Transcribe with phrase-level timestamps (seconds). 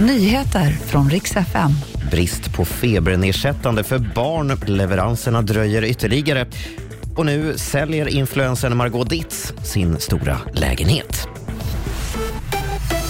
[0.00, 1.70] Nyheter från riks FM.
[2.10, 4.60] Brist på febernedsättande för barn.
[4.66, 6.46] Leveranserna dröjer ytterligare.
[7.16, 11.28] Och nu säljer influensen Margot Ditz sin stora lägenhet.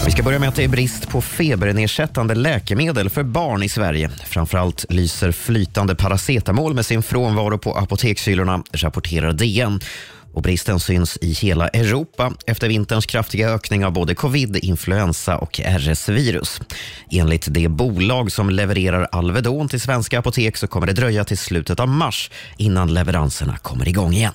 [0.04, 4.10] Vi ska börja med att det är brist på febernedsättande läkemedel för barn i Sverige.
[4.26, 9.80] Framförallt lyser flytande paracetamol med sin frånvaro på apotekshyllorna, rapporterar DN.
[10.32, 15.60] Och bristen syns i hela Europa efter vinterns kraftiga ökning av både covid, influensa och
[15.60, 16.60] RS-virus.
[17.10, 21.80] Enligt det bolag som levererar Alvedon till svenska apotek så kommer det dröja till slutet
[21.80, 24.34] av mars innan leveranserna kommer igång igen.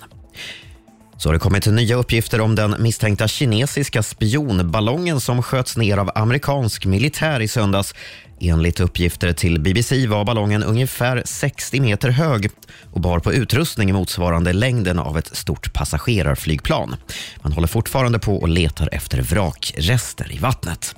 [1.23, 6.11] Så har det kommit nya uppgifter om den misstänkta kinesiska spionballongen som sköts ner av
[6.15, 7.95] amerikansk militär i söndags.
[8.39, 12.49] Enligt uppgifter till BBC var ballongen ungefär 60 meter hög
[12.91, 16.95] och bar på utrustning motsvarande längden av ett stort passagerarflygplan.
[17.41, 20.95] Man håller fortfarande på och letar efter vrakrester i vattnet.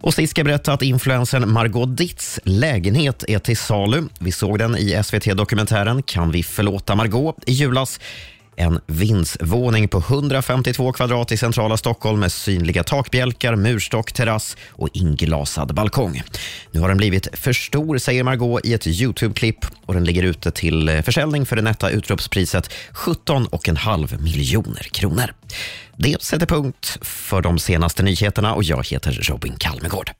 [0.00, 4.02] Och sist ska jag berätta att influensen Margot Ditts lägenhet är till salu.
[4.18, 8.00] Vi såg den i SVT-dokumentären Kan vi förlåta Margot i julas.
[8.56, 15.74] En vindsvåning på 152 kvadrat i centrala Stockholm med synliga takbjälkar, murstock, terrass och inglasad
[15.74, 16.22] balkong.
[16.70, 20.50] Nu har den blivit för stor, säger Margot i ett Youtube-klipp och den ligger ute
[20.50, 25.34] till eh, försäljning för det nätta utropspriset 17,5 miljoner kronor.
[25.96, 30.10] Det sätter punkt för de senaste nyheterna och jag heter Robin Kalmegård.